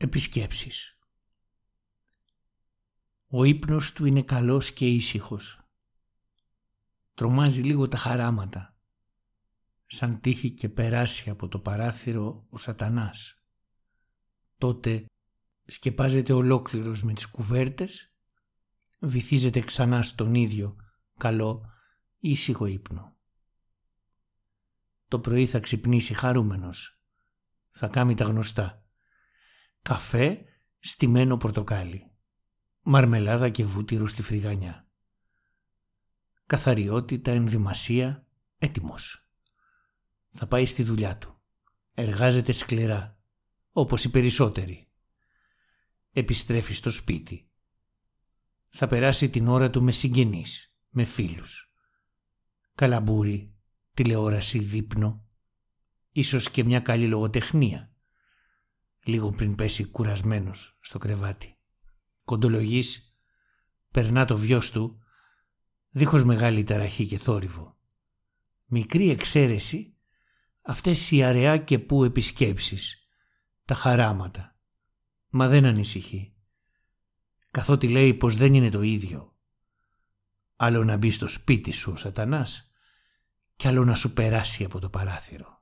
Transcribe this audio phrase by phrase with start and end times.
[0.00, 0.98] Επισκέψεις
[3.26, 5.60] Ο ύπνος του είναι καλός και ήσυχος.
[7.14, 8.76] Τρομάζει λίγο τα χαράματα.
[9.86, 13.42] Σαν τύχει και περάσει από το παράθυρο ο σατανάς.
[14.58, 15.06] Τότε
[15.64, 18.14] σκεπάζεται ολόκληρος με τις κουβέρτες,
[18.98, 20.76] βυθίζεται ξανά στον ίδιο
[21.16, 21.64] καλό
[22.18, 23.16] ήσυχο ύπνο.
[25.08, 27.02] Το πρωί θα ξυπνήσει χαρούμενος.
[27.68, 28.87] Θα κάνει τα γνωστά
[29.88, 30.44] καφέ,
[30.78, 32.10] στημένο πορτοκάλι,
[32.82, 34.88] μαρμελάδα και βούτυρο στη φρυγανιά.
[36.46, 38.26] Καθαριότητα, ενδυμασία,
[38.58, 39.30] έτοιμος.
[40.30, 41.40] Θα πάει στη δουλειά του.
[41.94, 43.18] Εργάζεται σκληρά,
[43.72, 44.88] όπως οι περισσότεροι.
[46.12, 47.50] Επιστρέφει στο σπίτι.
[48.68, 51.72] Θα περάσει την ώρα του με συγγενείς, με φίλους.
[52.74, 53.54] Καλαμπούρι,
[53.94, 55.24] τηλεόραση, δείπνο,
[56.12, 57.92] ίσως και μια καλή λογοτεχνία
[59.08, 61.58] λίγο πριν πέσει κουρασμένος στο κρεβάτι.
[62.24, 63.16] Κοντολογής
[63.90, 64.98] περνά το βιός του
[65.90, 67.78] δίχως μεγάλη ταραχή και θόρυβο.
[68.64, 69.96] Μικρή εξαίρεση
[70.62, 73.08] αυτές οι αραιά και που επισκέψεις,
[73.64, 74.58] τα χαράματα.
[75.28, 76.36] Μα δεν ανησυχεί.
[77.50, 79.36] Καθότι λέει πως δεν είναι το ίδιο.
[80.56, 82.70] Άλλο να μπει στο σπίτι σου ο σατανάς
[83.56, 85.57] κι άλλο να σου περάσει από το παράθυρο.